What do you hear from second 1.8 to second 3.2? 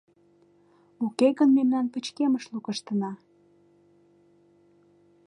пычкемыш лукыштына...